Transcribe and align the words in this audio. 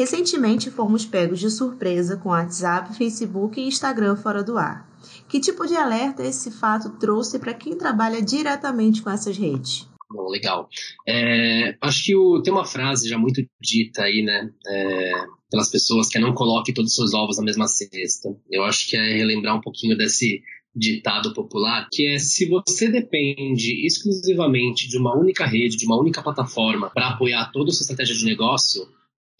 Recentemente 0.00 0.70
fomos 0.70 1.04
pegos 1.04 1.38
de 1.38 1.50
surpresa 1.50 2.16
com 2.16 2.30
WhatsApp, 2.30 2.96
Facebook 2.96 3.60
e 3.60 3.64
Instagram 3.64 4.16
fora 4.16 4.42
do 4.42 4.56
ar. 4.56 4.88
Que 5.28 5.38
tipo 5.38 5.66
de 5.66 5.76
alerta 5.76 6.22
esse 6.22 6.50
fato 6.50 6.96
trouxe 6.98 7.38
para 7.38 7.52
quem 7.52 7.76
trabalha 7.76 8.22
diretamente 8.22 9.02
com 9.02 9.10
essas 9.10 9.36
redes? 9.36 9.86
Bom, 10.10 10.26
legal. 10.30 10.70
É, 11.06 11.76
acho 11.82 12.02
que 12.02 12.16
o, 12.16 12.40
tem 12.40 12.50
uma 12.50 12.64
frase 12.64 13.10
já 13.10 13.18
muito 13.18 13.46
dita 13.60 14.04
aí, 14.04 14.22
né, 14.22 14.50
é, 14.66 15.12
pelas 15.50 15.70
pessoas, 15.70 16.08
que 16.08 16.16
é 16.16 16.20
não 16.22 16.32
coloque 16.32 16.72
todos 16.72 16.92
os 16.92 16.96
seus 16.96 17.12
ovos 17.12 17.36
na 17.36 17.44
mesma 17.44 17.68
cesta. 17.68 18.34
Eu 18.50 18.64
acho 18.64 18.88
que 18.88 18.96
é 18.96 19.18
relembrar 19.18 19.54
um 19.54 19.60
pouquinho 19.60 19.98
desse 19.98 20.40
ditado 20.74 21.34
popular, 21.34 21.86
que 21.92 22.06
é 22.06 22.18
se 22.18 22.48
você 22.48 22.88
depende 22.88 23.84
exclusivamente 23.84 24.88
de 24.88 24.96
uma 24.96 25.14
única 25.14 25.44
rede, 25.44 25.76
de 25.76 25.84
uma 25.84 26.00
única 26.00 26.22
plataforma 26.22 26.88
para 26.88 27.10
apoiar 27.10 27.50
toda 27.52 27.68
a 27.68 27.72
sua 27.74 27.82
estratégia 27.82 28.14
de 28.14 28.24
negócio, 28.24 28.88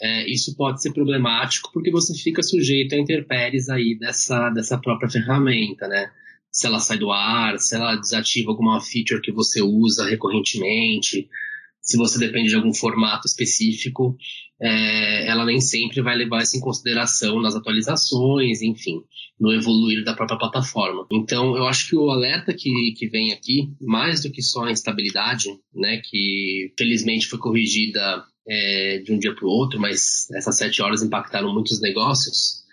é, 0.00 0.30
isso 0.30 0.56
pode 0.56 0.80
ser 0.80 0.92
problemático 0.92 1.70
porque 1.72 1.90
você 1.90 2.14
fica 2.14 2.42
sujeito 2.42 2.94
a 2.94 2.98
interpéries 2.98 3.68
aí 3.68 3.98
dessa, 3.98 4.48
dessa 4.50 4.78
própria 4.78 5.10
ferramenta, 5.10 5.86
né? 5.86 6.10
Se 6.50 6.66
ela 6.66 6.80
sai 6.80 6.98
do 6.98 7.10
ar, 7.10 7.58
se 7.58 7.76
ela 7.76 7.96
desativa 7.96 8.50
alguma 8.50 8.80
feature 8.80 9.20
que 9.20 9.30
você 9.30 9.60
usa 9.62 10.08
recorrentemente, 10.08 11.28
se 11.80 11.96
você 11.96 12.18
depende 12.18 12.48
de 12.48 12.56
algum 12.56 12.74
formato 12.74 13.26
específico, 13.26 14.16
é, 14.60 15.28
ela 15.28 15.44
nem 15.44 15.60
sempre 15.60 16.02
vai 16.02 16.16
levar 16.16 16.42
isso 16.42 16.56
em 16.56 16.60
consideração 16.60 17.40
nas 17.40 17.54
atualizações, 17.54 18.62
enfim, 18.62 19.02
no 19.38 19.52
evoluir 19.52 20.04
da 20.04 20.14
própria 20.14 20.38
plataforma. 20.38 21.06
Então, 21.10 21.56
eu 21.56 21.66
acho 21.66 21.88
que 21.88 21.96
o 21.96 22.10
alerta 22.10 22.52
que, 22.52 22.94
que 22.96 23.08
vem 23.08 23.32
aqui, 23.32 23.72
mais 23.80 24.22
do 24.22 24.30
que 24.30 24.42
só 24.42 24.64
a 24.64 24.72
instabilidade, 24.72 25.48
né, 25.74 26.00
que 26.04 26.72
felizmente 26.76 27.26
foi 27.26 27.38
corrigida 27.38 28.24
é, 28.50 28.98
de 28.98 29.12
um 29.12 29.18
dia 29.18 29.32
para 29.32 29.46
o 29.46 29.50
outro, 29.50 29.78
mas 29.78 30.28
essas 30.32 30.56
sete 30.56 30.82
horas 30.82 31.02
impactaram 31.02 31.54
muitos 31.54 31.80
negócios, 31.80 32.64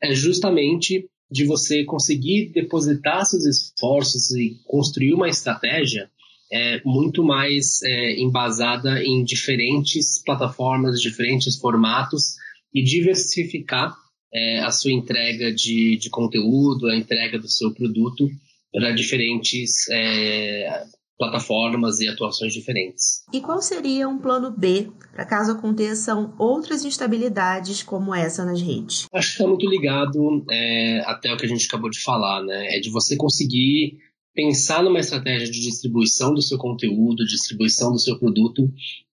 é 0.00 0.14
justamente 0.14 1.08
de 1.28 1.44
você 1.44 1.84
conseguir 1.84 2.52
depositar 2.52 3.26
seus 3.26 3.44
esforços 3.44 4.30
e 4.30 4.60
construir 4.64 5.12
uma 5.12 5.28
estratégia 5.28 6.08
é, 6.52 6.80
muito 6.84 7.24
mais 7.24 7.82
é, 7.82 8.20
embasada 8.20 9.02
em 9.02 9.24
diferentes 9.24 10.22
plataformas, 10.24 11.02
diferentes 11.02 11.56
formatos 11.56 12.36
e 12.72 12.84
diversificar 12.84 13.96
é, 14.32 14.60
a 14.60 14.70
sua 14.70 14.92
entrega 14.92 15.52
de, 15.52 15.96
de 15.96 16.08
conteúdo, 16.08 16.86
a 16.86 16.96
entrega 16.96 17.36
do 17.36 17.48
seu 17.48 17.74
produto 17.74 18.30
para 18.72 18.92
diferentes 18.92 19.88
é, 19.90 20.84
plataformas 21.18 22.00
e 22.00 22.08
atuações 22.08 22.52
diferentes. 22.52 23.24
E 23.32 23.40
qual 23.40 23.60
seria 23.62 24.08
um 24.08 24.18
plano 24.18 24.50
B 24.50 24.90
para 25.12 25.24
caso 25.24 25.52
aconteçam 25.52 26.34
outras 26.38 26.84
instabilidades 26.84 27.82
como 27.82 28.14
essa 28.14 28.44
nas 28.44 28.60
redes? 28.60 29.06
Acho 29.12 29.28
que 29.28 29.34
está 29.34 29.46
muito 29.46 29.68
ligado 29.68 30.44
é, 30.50 31.00
até 31.06 31.32
o 31.32 31.36
que 31.36 31.46
a 31.46 31.48
gente 31.48 31.66
acabou 31.66 31.90
de 31.90 32.00
falar, 32.00 32.42
né? 32.42 32.76
É 32.76 32.80
de 32.80 32.90
você 32.90 33.16
conseguir 33.16 33.98
pensar 34.34 34.82
numa 34.82 35.00
estratégia 35.00 35.50
de 35.50 35.60
distribuição 35.60 36.34
do 36.34 36.42
seu 36.42 36.58
conteúdo, 36.58 37.24
distribuição 37.24 37.90
do 37.90 37.98
seu 37.98 38.18
produto 38.18 38.70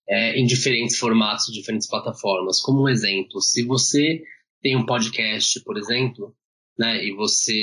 é, 0.08 0.38
em 0.38 0.46
diferentes 0.46 0.98
formatos, 0.98 1.54
diferentes 1.54 1.88
plataformas. 1.88 2.60
Como 2.60 2.84
um 2.84 2.90
exemplo, 2.90 3.42
se 3.42 3.64
você 3.64 4.22
tem 4.62 4.76
um 4.76 4.86
podcast, 4.86 5.62
por 5.62 5.78
exemplo, 5.78 6.36
né, 6.78 7.06
e 7.06 7.14
você 7.16 7.54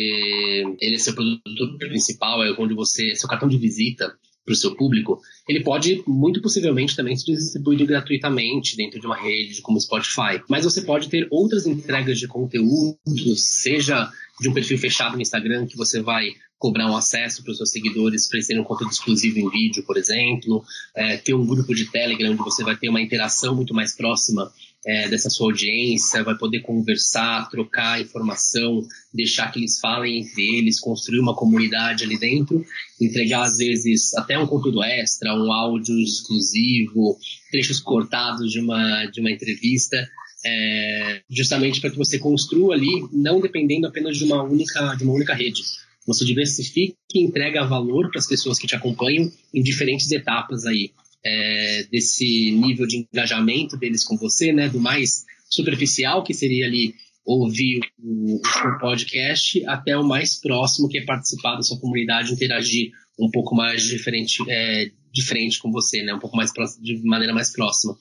ele 0.80 0.94
é 0.94 0.98
seu 0.98 1.14
produto 1.14 1.78
principal, 1.78 2.42
é 2.42 2.52
onde 2.58 2.74
você 2.74 3.14
seu 3.14 3.28
cartão 3.28 3.48
de 3.48 3.58
visita 3.58 4.16
para 4.50 4.54
o 4.54 4.56
seu 4.56 4.74
público, 4.74 5.20
ele 5.48 5.62
pode 5.62 6.02
muito 6.06 6.42
possivelmente 6.42 6.96
também 6.96 7.16
ser 7.16 7.32
distribuído 7.32 7.86
gratuitamente 7.86 8.76
dentro 8.76 8.98
de 8.98 9.06
uma 9.06 9.16
rede 9.16 9.62
como 9.62 9.80
Spotify. 9.80 10.42
Mas 10.48 10.64
você 10.64 10.82
pode 10.82 11.08
ter 11.08 11.28
outras 11.30 11.66
entregas 11.66 12.18
de 12.18 12.26
conteúdo, 12.26 12.98
seja 13.36 14.10
de 14.40 14.48
um 14.48 14.52
perfil 14.52 14.78
fechado 14.78 15.14
no 15.14 15.22
Instagram 15.22 15.66
que 15.66 15.76
você 15.76 16.02
vai 16.02 16.30
cobrar 16.58 16.90
um 16.90 16.96
acesso 16.96 17.42
para 17.42 17.52
os 17.52 17.56
seus 17.56 17.70
seguidores 17.70 18.28
para 18.28 18.36
eles 18.36 18.46
terem 18.46 18.60
um 18.60 18.64
conteúdo 18.64 18.92
exclusivo 18.92 19.38
em 19.38 19.48
vídeo, 19.48 19.82
por 19.84 19.96
exemplo, 19.96 20.62
é, 20.94 21.16
ter 21.16 21.32
um 21.32 21.46
grupo 21.46 21.74
de 21.74 21.86
Telegram 21.86 22.32
onde 22.32 22.42
você 22.42 22.62
vai 22.64 22.76
ter 22.76 22.88
uma 22.88 23.00
interação 23.00 23.54
muito 23.54 23.72
mais 23.72 23.96
próxima 23.96 24.52
é, 24.86 25.08
dessa 25.08 25.28
sua 25.28 25.48
audiência, 25.48 26.24
vai 26.24 26.36
poder 26.36 26.60
conversar, 26.60 27.48
trocar 27.50 28.00
informação, 28.00 28.86
deixar 29.12 29.50
que 29.52 29.58
eles 29.58 29.78
falem 29.78 30.20
entre 30.20 30.58
eles, 30.58 30.80
construir 30.80 31.20
uma 31.20 31.34
comunidade 31.34 32.04
ali 32.04 32.18
dentro, 32.18 32.64
entregar 33.00 33.42
às 33.42 33.58
vezes 33.58 34.14
até 34.14 34.38
um 34.38 34.46
conteúdo 34.46 34.82
extra, 34.82 35.34
um 35.34 35.52
áudio 35.52 35.98
exclusivo, 36.00 37.18
trechos 37.50 37.80
cortados 37.80 38.50
de 38.50 38.60
uma, 38.60 39.06
de 39.06 39.20
uma 39.20 39.30
entrevista. 39.30 39.96
É, 40.42 41.20
justamente 41.28 41.82
para 41.82 41.90
que 41.90 41.98
você 41.98 42.18
construa 42.18 42.74
ali, 42.74 43.06
não 43.12 43.42
dependendo 43.42 43.86
apenas 43.86 44.16
de 44.16 44.24
uma 44.24 44.42
única, 44.42 44.94
de 44.94 45.04
uma 45.04 45.12
única 45.12 45.34
rede 45.34 45.60
você 46.06 46.24
diversifica 46.24 46.96
e 47.14 47.22
entrega 47.22 47.66
valor 47.66 48.10
para 48.10 48.18
as 48.18 48.26
pessoas 48.26 48.58
que 48.58 48.66
te 48.66 48.74
acompanham 48.74 49.30
em 49.52 49.62
diferentes 49.62 50.10
etapas 50.10 50.64
aí 50.64 50.92
é, 51.24 51.84
desse 51.90 52.50
nível 52.52 52.86
de 52.86 53.06
engajamento 53.12 53.76
deles 53.76 54.04
com 54.04 54.16
você, 54.16 54.52
né? 54.52 54.68
Do 54.68 54.80
mais 54.80 55.24
superficial, 55.48 56.22
que 56.22 56.34
seria 56.34 56.66
ali 56.66 56.94
ouvir 57.24 57.80
o, 57.98 58.36
o 58.36 58.78
podcast, 58.80 59.64
até 59.66 59.96
o 59.96 60.06
mais 60.06 60.40
próximo, 60.40 60.88
que 60.88 60.98
é 60.98 61.04
participar 61.04 61.56
da 61.56 61.62
sua 61.62 61.78
comunidade, 61.78 62.32
interagir 62.32 62.90
um 63.18 63.30
pouco 63.30 63.54
mais 63.54 63.84
diferente, 63.84 64.42
é, 64.48 64.90
diferente 65.12 65.58
com 65.58 65.70
você, 65.70 66.02
né? 66.02 66.14
Um 66.14 66.18
pouco 66.18 66.36
mais 66.36 66.52
próximo, 66.52 66.82
de 66.82 67.02
maneira 67.04 67.34
mais 67.34 67.52
próxima. 67.52 67.96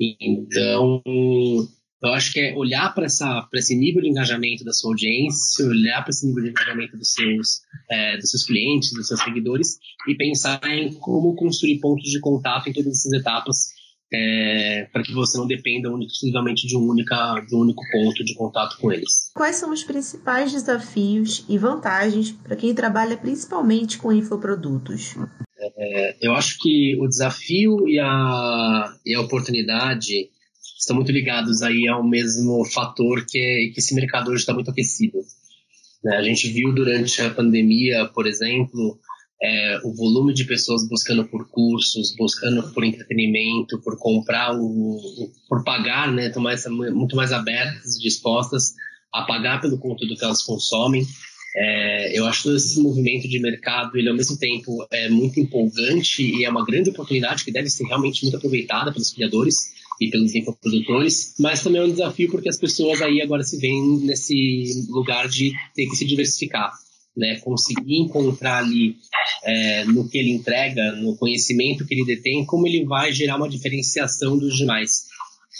Então, 0.00 1.02
eu 2.02 2.14
acho 2.14 2.32
que 2.32 2.40
é 2.40 2.54
olhar 2.56 2.92
para 2.94 3.06
esse 3.06 3.76
nível 3.76 4.02
de 4.02 4.08
engajamento 4.08 4.64
da 4.64 4.72
sua 4.72 4.90
audiência, 4.90 5.66
olhar 5.66 6.02
para 6.02 6.10
esse 6.10 6.26
nível 6.26 6.42
de 6.42 6.50
engajamento 6.50 6.96
dos 6.96 7.12
seus, 7.12 7.60
é, 7.90 8.16
dos 8.16 8.30
seus 8.30 8.44
clientes, 8.44 8.92
dos 8.92 9.06
seus 9.06 9.20
seguidores 9.20 9.78
e 10.08 10.16
pensar 10.16 10.60
em 10.64 10.92
como 10.94 11.34
construir 11.36 11.78
pontos 11.78 12.10
de 12.10 12.20
contato 12.20 12.68
em 12.68 12.72
todas 12.72 12.92
essas 12.92 13.12
etapas 13.12 13.82
é, 14.12 14.88
para 14.92 15.02
que 15.02 15.14
você 15.14 15.38
não 15.38 15.46
dependa 15.46 15.88
exclusivamente 16.04 16.66
de 16.66 16.76
um, 16.76 16.86
única, 16.86 17.40
de 17.48 17.54
um 17.54 17.60
único 17.60 17.82
ponto 17.90 18.22
de 18.24 18.34
contato 18.34 18.76
com 18.78 18.92
eles. 18.92 19.30
Quais 19.34 19.56
são 19.56 19.72
os 19.72 19.82
principais 19.82 20.52
desafios 20.52 21.44
e 21.48 21.56
vantagens 21.56 22.32
para 22.32 22.56
quem 22.56 22.74
trabalha 22.74 23.16
principalmente 23.16 23.96
com 23.96 24.12
infoprodutos? 24.12 25.14
É, 25.78 26.16
eu 26.20 26.34
acho 26.34 26.58
que 26.60 26.96
o 27.00 27.06
desafio 27.06 27.88
e 27.88 27.98
a, 27.98 28.92
e 29.06 29.14
a 29.14 29.20
oportunidade 29.20 30.28
estão 30.82 30.96
muito 30.96 31.12
ligados 31.12 31.62
aí 31.62 31.86
ao 31.88 32.06
mesmo 32.06 32.64
fator 32.64 33.24
que, 33.24 33.38
é, 33.38 33.72
que 33.72 33.78
esse 33.78 33.94
mercado 33.94 34.30
hoje 34.30 34.40
está 34.40 34.52
muito 34.52 34.70
aquecido. 34.70 35.18
Né? 36.04 36.16
A 36.16 36.22
gente 36.22 36.48
viu 36.48 36.72
durante 36.72 37.22
a 37.22 37.30
pandemia, 37.30 38.06
por 38.12 38.26
exemplo, 38.26 38.98
é, 39.40 39.78
o 39.84 39.94
volume 39.94 40.34
de 40.34 40.44
pessoas 40.44 40.86
buscando 40.88 41.24
por 41.24 41.48
cursos, 41.48 42.14
buscando 42.18 42.72
por 42.72 42.84
entretenimento, 42.84 43.80
por 43.80 43.96
comprar, 43.96 44.56
o, 44.56 44.98
por 45.48 45.62
pagar, 45.64 46.12
né? 46.12 46.26
Estão 46.26 46.42
mais, 46.42 46.66
muito 46.66 47.16
mais 47.16 47.32
abertas 47.32 47.98
dispostas 47.98 48.74
a 49.12 49.22
pagar 49.22 49.60
pelo 49.60 49.78
conteúdo 49.78 50.16
que 50.16 50.24
elas 50.24 50.42
consomem. 50.42 51.04
É, 51.54 52.18
eu 52.18 52.24
acho 52.26 52.44
que 52.44 52.56
esse 52.56 52.80
movimento 52.80 53.28
de 53.28 53.38
mercado, 53.38 53.96
ele 53.96 54.08
ao 54.08 54.16
mesmo 54.16 54.38
tempo 54.38 54.86
é 54.90 55.08
muito 55.08 55.38
empolgante 55.38 56.22
e 56.22 56.44
é 56.44 56.50
uma 56.50 56.64
grande 56.64 56.90
oportunidade 56.90 57.44
que 57.44 57.52
deve 57.52 57.68
ser 57.68 57.84
realmente 57.84 58.22
muito 58.22 58.36
aproveitada 58.36 58.90
pelos 58.90 59.12
criadores 59.12 59.81
e 60.02 60.10
pelos 60.10 60.34
infoprodutores, 60.34 61.34
mas 61.38 61.62
também 61.62 61.80
é 61.80 61.84
um 61.84 61.90
desafio 61.90 62.30
porque 62.30 62.48
as 62.48 62.58
pessoas 62.58 63.00
aí 63.02 63.20
agora 63.20 63.42
se 63.42 63.58
veem 63.58 63.98
nesse 64.00 64.86
lugar 64.88 65.28
de 65.28 65.52
ter 65.74 65.86
que 65.86 65.96
se 65.96 66.04
diversificar, 66.04 66.72
né? 67.16 67.38
Conseguir 67.40 67.98
encontrar 67.98 68.58
ali 68.58 68.96
é, 69.44 69.84
no 69.84 70.08
que 70.08 70.18
ele 70.18 70.30
entrega, 70.30 70.92
no 70.92 71.16
conhecimento 71.16 71.86
que 71.86 71.94
ele 71.94 72.04
detém, 72.04 72.44
como 72.44 72.66
ele 72.66 72.84
vai 72.84 73.12
gerar 73.12 73.36
uma 73.36 73.48
diferenciação 73.48 74.36
dos 74.38 74.56
demais. 74.56 75.06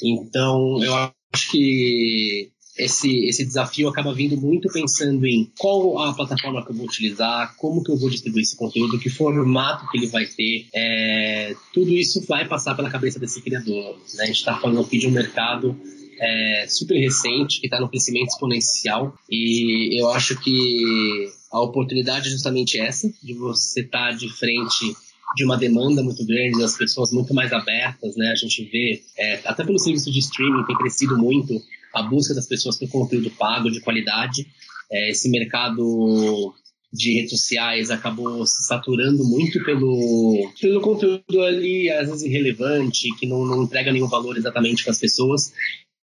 Então, 0.03 0.83
eu 0.83 0.95
acho 0.95 1.51
que 1.51 2.51
esse, 2.85 3.27
esse 3.27 3.45
desafio 3.45 3.89
acaba 3.89 4.15
vindo 4.15 4.37
muito 4.37 4.69
pensando 4.73 5.27
em 5.27 5.51
qual 5.59 5.99
a 5.99 6.15
plataforma 6.15 6.65
que 6.65 6.71
eu 6.71 6.77
vou 6.77 6.87
utilizar, 6.87 7.55
como 7.57 7.83
que 7.83 7.91
eu 7.91 7.97
vou 7.97 8.11
distribuir 8.11 8.43
esse 8.43 8.57
conteúdo, 8.57 8.99
que 8.99 9.11
formato 9.11 9.89
que 9.91 9.99
ele 9.99 10.07
vai 10.07 10.27
ter. 10.27 10.67
É, 10.75 11.55
tudo 11.73 11.91
isso 11.91 12.25
vai 12.27 12.47
passar 12.47 12.75
pela 12.75 12.91
cabeça 12.91 13.19
desse 13.19 13.41
criador. 13.41 13.97
Né? 14.15 14.25
A 14.25 14.27
gente 14.27 14.37
está 14.37 14.57
falando 14.59 14.81
aqui 14.81 14.99
de 14.99 15.07
um 15.07 15.11
mercado 15.11 15.77
é, 16.21 16.67
super 16.69 16.99
recente, 16.99 17.61
que 17.61 17.67
está 17.67 17.81
no 17.81 17.89
crescimento 17.89 18.29
exponencial, 18.29 19.15
e 19.31 20.01
eu 20.01 20.11
acho 20.11 20.39
que 20.41 21.29
a 21.51 21.61
oportunidade 21.61 22.29
é 22.29 22.31
justamente 22.31 22.79
essa, 22.79 23.13
de 23.23 23.35
você 23.35 23.81
estar 23.81 24.11
tá 24.11 24.17
de 24.17 24.29
frente 24.29 24.95
de 25.35 25.45
uma 25.45 25.57
demanda 25.57 26.03
muito 26.03 26.25
grande, 26.27 26.59
das 26.59 26.77
pessoas 26.77 27.11
muito 27.13 27.33
mais 27.33 27.53
abertas, 27.53 28.17
né? 28.17 28.31
A 28.31 28.35
gente 28.35 28.65
vê, 28.65 29.03
é, 29.17 29.41
até 29.45 29.65
pelo 29.65 29.79
serviço 29.79 30.11
de 30.11 30.19
streaming 30.19 30.65
tem 30.65 30.77
crescido 30.77 31.17
muito 31.17 31.55
a 31.93 32.03
busca 32.03 32.35
das 32.35 32.47
pessoas 32.47 32.79
por 32.79 32.89
conteúdo 32.89 33.31
pago 33.31 33.71
de 33.71 33.81
qualidade. 33.81 34.47
É, 34.91 35.11
esse 35.11 35.29
mercado 35.31 36.55
de 36.93 37.15
redes 37.15 37.31
sociais 37.31 37.91
acabou 37.91 38.47
se 38.47 38.67
saturando 38.67 39.25
muito 39.25 39.65
pelo, 39.65 40.53
pelo 40.61 40.81
conteúdo 40.81 41.41
ali, 41.41 41.91
às 41.91 42.09
vezes 42.09 42.23
irrelevante, 42.23 43.09
que 43.17 43.27
não, 43.27 43.47
não 43.47 43.63
entrega 43.63 43.91
nenhum 43.91 44.09
valor 44.09 44.37
exatamente 44.37 44.83
para 44.83 44.93
as 44.93 44.99
pessoas. 44.99 45.53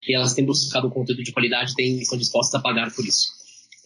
e 0.07 0.13
elas 0.13 0.33
têm 0.33 0.45
buscado 0.45 0.89
conteúdo 0.89 1.23
de 1.23 1.31
qualidade 1.31 1.73
e 1.79 2.01
estão 2.01 2.17
dispostas 2.17 2.59
a 2.59 2.63
pagar 2.63 2.93
por 2.93 3.05
isso. 3.05 3.35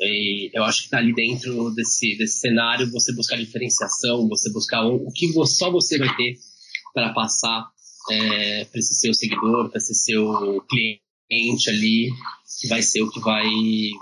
E 0.02 0.50
eu 0.54 0.64
acho 0.64 0.80
que 0.80 0.86
está 0.86 0.98
ali 0.98 1.14
dentro 1.14 1.70
desse, 1.72 2.18
desse 2.18 2.40
cenário 2.40 2.92
você 2.92 3.14
buscar 3.14 3.38
diferenciação, 3.38 4.28
você 4.28 4.52
buscar 4.52 4.84
o 4.84 5.12
que 5.12 5.32
só 5.46 5.72
você 5.72 5.98
vai 5.98 6.14
ter 6.16 6.38
para 6.94 7.14
passar 7.14 7.70
é, 8.10 8.66
para 8.66 8.80
esse 8.80 8.96
seu 8.96 9.14
seguidor, 9.14 9.70
para 9.70 9.78
esse 9.78 9.94
seu 9.94 10.62
cliente 10.68 11.02
ali, 11.70 12.10
que 12.60 12.68
vai 12.68 12.82
ser 12.82 13.02
o 13.02 13.10
que 13.10 13.20
vai 13.20 13.46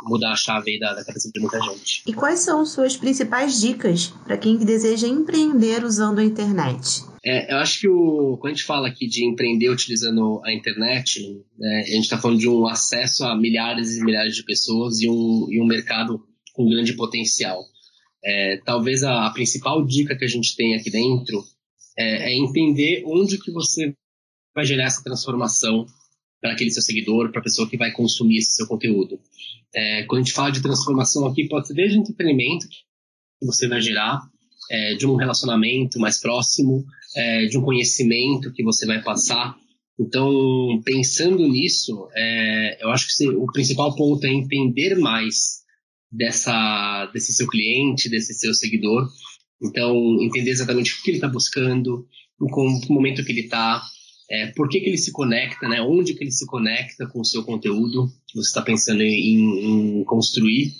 mudar 0.04 0.32
a 0.32 0.36
chave 0.36 0.80
da, 0.80 0.94
da 0.94 1.06
cabeça 1.06 1.30
de 1.32 1.40
muita 1.40 1.62
gente. 1.62 2.04
E 2.06 2.14
quais 2.14 2.40
são 2.40 2.66
suas 2.66 2.98
principais 2.98 3.60
dicas 3.62 4.08
para 4.26 4.38
quem 4.38 4.58
deseja 4.58 5.08
empreender 5.08 5.84
usando 5.84 6.20
a 6.20 6.24
internet? 6.24 7.04
É, 7.24 7.54
eu 7.54 7.58
acho 7.58 7.82
que 7.82 7.88
o, 7.88 8.38
quando 8.38 8.54
a 8.54 8.56
gente 8.56 8.66
fala 8.66 8.88
aqui 8.88 9.08
de 9.08 9.26
empreender 9.26 9.70
utilizando 9.70 10.42
a 10.44 10.54
internet, 10.54 11.22
né, 11.58 11.84
a 11.86 11.92
gente 11.92 12.04
está 12.04 12.18
falando 12.18 12.40
de 12.40 12.50
um 12.50 12.66
acesso 12.66 13.26
a 13.26 13.36
milhares 13.36 13.98
e 13.98 14.04
milhares 14.04 14.36
de 14.36 14.44
pessoas 14.44 15.02
e 15.02 15.10
um, 15.10 15.48
e 15.50 15.62
um 15.62 15.66
mercado 15.66 16.24
com 16.54 16.70
grande 16.70 16.94
potencial. 16.94 17.64
É, 18.24 18.60
talvez 18.66 19.04
a, 19.04 19.28
a, 19.28 19.32
principal 19.32 19.86
dica 19.86 20.18
que 20.18 20.26
a 20.26 20.30
gente 20.30 20.56
tem 20.56 20.76
aqui 20.76 20.90
dentro 20.90 21.44
é, 21.98 22.32
é 22.32 22.38
entender 22.38 23.04
onde 23.06 23.38
que 23.38 23.52
você 23.52 23.94
vai 24.54 24.66
gerar 24.66 24.86
essa 24.86 25.04
transformação 25.04 25.86
para 26.42 26.54
aquele 26.54 26.72
seu 26.72 26.82
seguidor, 26.82 27.32
para 27.32 27.42
a 27.42 27.44
pessoa 27.44 27.70
que 27.70 27.78
vai 27.78 27.92
consumir 27.92 28.38
esse 28.38 28.52
seu 28.52 28.68
conteúdo. 28.68 29.20
É, 29.76 30.04
quando 30.04 30.22
a 30.22 30.24
gente 30.24 30.34
fala 30.34 30.52
de 30.52 30.62
transformação 30.62 31.26
aqui, 31.28 31.48
pode 31.48 31.68
ser 31.68 31.74
desde 31.74 31.98
entretenimento 31.98 32.68
que 32.68 33.46
você 33.46 33.68
vai 33.68 33.82
gerar, 33.82 34.20
é, 34.72 34.94
de 34.96 35.06
um 35.06 35.16
relacionamento 35.16 36.00
mais 36.00 36.20
próximo, 36.20 36.86
é, 37.16 37.46
de 37.46 37.58
um 37.58 37.62
conhecimento 37.62 38.52
que 38.54 38.64
você 38.64 38.86
vai 38.86 39.02
passar. 39.02 39.56
Então, 40.00 40.82
pensando 40.86 41.48
nisso, 41.48 42.08
é, 42.16 42.84
eu 42.84 42.90
acho 42.90 43.08
que 43.08 43.28
o 43.30 43.46
principal 43.52 43.96
ponto 43.96 44.26
é 44.26 44.32
entender 44.32 44.96
mais 44.98 45.60
dessa, 46.12 47.06
desse 47.14 47.34
seu 47.34 47.48
cliente, 47.48 48.10
desse 48.10 48.34
seu 48.34 48.54
seguidor. 48.54 49.08
Então, 49.62 50.22
entender 50.22 50.52
exatamente 50.52 50.94
o 50.94 51.02
que 51.04 51.12
ele 51.12 51.18
está 51.18 51.28
buscando, 51.28 52.08
que 52.40 52.92
momento 52.92 53.26
que 53.26 53.32
ele 53.32 53.42
está, 53.42 53.84
é, 54.30 54.48
por 54.48 54.70
que, 54.70 54.80
que 54.80 54.88
ele 54.88 54.98
se 54.98 55.12
conecta, 55.12 55.68
né? 55.68 55.82
onde 55.82 56.14
que 56.14 56.24
ele 56.24 56.32
se 56.32 56.46
conecta 56.46 57.08
com 57.08 57.22
o 57.22 57.26
seu 57.26 57.44
conteúdo 57.44 58.08
que 58.28 58.36
você 58.36 58.48
está 58.48 58.62
pensando 58.62 59.02
em, 59.02 60.00
em 60.00 60.04
construir. 60.04 60.72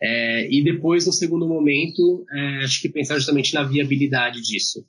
É, 0.00 0.48
e 0.52 0.62
depois, 0.62 1.06
no 1.06 1.12
segundo 1.12 1.48
momento, 1.48 2.24
é, 2.30 2.64
acho 2.64 2.80
que 2.80 2.88
pensar 2.88 3.16
justamente 3.16 3.54
na 3.54 3.62
viabilidade 3.62 4.40
disso 4.42 4.84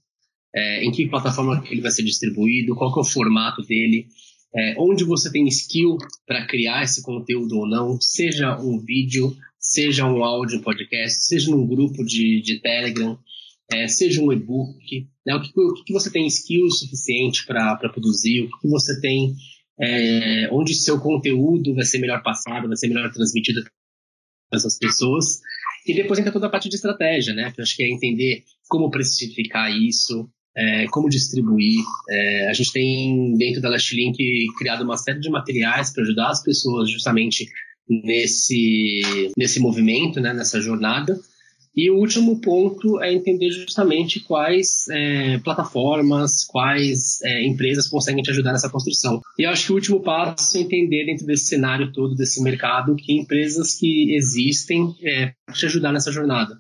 é, 0.56 0.84
em 0.86 0.92
que 0.92 1.10
plataforma 1.10 1.62
ele 1.70 1.82
vai 1.82 1.92
ser 1.92 2.04
distribuído, 2.04 2.76
qual 2.76 2.96
é 2.96 3.00
o 3.00 3.04
formato 3.04 3.62
dele, 3.64 4.08
é, 4.56 4.76
onde 4.80 5.04
você 5.04 5.30
tem 5.30 5.46
skill 5.48 5.98
para 6.26 6.48
criar 6.48 6.84
esse 6.84 7.04
conteúdo 7.04 7.58
ou 7.58 7.68
não, 7.68 8.00
seja 8.00 8.58
um 8.58 8.80
vídeo, 8.80 9.36
seja 9.60 10.06
um 10.06 10.24
áudio, 10.24 10.62
podcast, 10.62 11.22
seja 11.26 11.52
num 11.52 11.68
grupo 11.68 12.06
de, 12.06 12.42
de 12.42 12.62
Telegram, 12.62 13.20
é, 13.72 13.88
seja 13.88 14.22
um 14.22 14.32
e-book, 14.32 15.08
né, 15.26 15.36
o, 15.36 15.42
que, 15.42 15.52
o 15.60 15.84
que 15.84 15.94
você 15.94 16.12
tem 16.12 16.28
skill 16.28 16.70
suficiente 16.70 17.46
para 17.46 17.78
produzir, 17.90 18.42
o 18.42 18.60
que 18.60 18.68
você 18.68 19.00
tem, 19.02 19.34
é, 19.80 20.50
onde 20.52 20.74
seu 20.74 21.00
conteúdo 21.00 21.74
vai 21.74 21.84
ser 21.86 22.00
melhor 22.00 22.22
passado, 22.22 22.68
vai 22.68 22.78
ser 22.78 22.88
melhor 22.88 23.12
transmitido 23.12 23.64
para 23.64 24.58
essas 24.58 24.78
pessoas. 24.78 25.42
E 25.88 25.94
depois 25.94 26.20
entra 26.20 26.32
toda 26.32 26.48
a 26.48 26.50
parte 26.50 26.70
de 26.70 26.76
estratégia, 26.76 27.34
né? 27.34 27.52
Que 27.52 27.62
eu 27.62 27.64
acho 27.64 27.76
que 27.76 27.84
é 27.84 27.90
entender 27.90 28.44
como 28.68 28.90
precificar 28.90 29.72
isso, 29.72 30.28
é, 30.56 30.86
como 30.88 31.10
distribuir. 31.10 31.84
É, 32.10 32.50
a 32.50 32.54
gente 32.54 32.72
tem 32.72 33.34
dentro 33.36 33.62
da 33.62 33.70
Lastlink 33.70 34.18
criado 34.58 34.84
uma 34.84 34.98
série 34.98 35.20
de 35.20 35.30
materiais 35.30 35.94
para 35.94 36.04
ajudar 36.04 36.30
as 36.30 36.42
pessoas 36.42 36.90
justamente 36.90 37.48
nesse, 37.88 39.32
nesse 39.38 39.60
movimento, 39.60 40.20
né, 40.20 40.34
nessa 40.34 40.60
jornada. 40.60 41.20
E 41.76 41.92
o 41.92 41.98
último 41.98 42.40
ponto 42.40 43.02
é 43.02 43.14
entender 43.14 43.52
justamente 43.52 44.22
quais 44.22 44.86
é, 44.90 45.38
plataformas, 45.40 46.46
quais 46.46 47.22
é, 47.22 47.46
empresas 47.46 47.88
conseguem 47.90 48.24
te 48.24 48.32
ajudar 48.32 48.54
nessa 48.54 48.70
construção. 48.70 49.22
E 49.38 49.44
eu 49.44 49.50
acho 49.50 49.66
que 49.66 49.72
o 49.74 49.76
último 49.76 50.00
passo 50.02 50.58
é 50.58 50.62
entender 50.62 51.06
dentro 51.06 51.26
desse 51.26 51.48
cenário 51.48 51.92
todo, 51.92 52.16
desse 52.16 52.42
mercado, 52.42 52.96
que 52.96 53.12
empresas 53.12 53.76
que 53.78 54.16
existem 54.16 54.96
é, 55.04 55.34
para 55.46 55.56
te 55.56 55.66
ajudar 55.66 55.92
nessa 55.92 56.12
jornada 56.12 56.58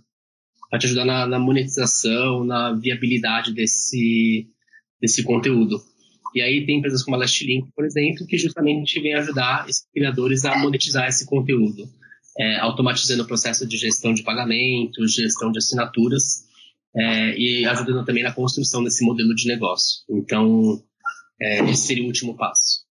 para 0.70 0.80
te 0.80 0.88
ajudar 0.88 1.06
na, 1.06 1.26
na, 1.26 1.40
monetização, 1.40 2.44
na 2.44 2.74
viabilidade 2.74 3.54
desse, 3.54 4.48
desse 5.00 5.24
conteúdo. 5.24 5.82
E 6.34 6.42
aí 6.42 6.66
tem 6.66 6.80
empresas 6.80 7.02
como 7.02 7.16
a 7.16 7.20
Lastlink, 7.20 7.70
por 7.74 7.86
exemplo, 7.86 8.28
que 8.28 8.38
justamente 8.38 9.00
vem 9.00 9.16
ajudar 9.16 9.66
esses 9.70 9.86
criadores 9.94 10.44
a 10.44 10.58
monetizar 10.58 11.08
esse 11.08 11.26
conteúdo, 11.26 11.88
é, 12.38 12.58
automatizando 12.58 13.24
o 13.24 13.28
processo 13.28 13.68
de 13.68 13.78
gestão 13.78 14.14
de 14.14 14.24
pagamentos, 14.24 15.14
gestão 15.14 15.52
de 15.52 15.58
assinaturas 15.58 16.46
é, 16.96 17.38
e 17.38 17.66
ajudando 17.66 18.06
também 18.06 18.24
na 18.24 18.32
construção 18.32 18.84
desse 18.84 19.06
modelo 19.06 19.34
de 19.36 19.48
negócio. 19.48 20.04
Então, 20.10 20.82
é, 21.42 21.60
esse 21.70 21.88
seria 21.88 22.04
o 22.04 22.08
último 22.08 22.36
passo. 22.36 22.85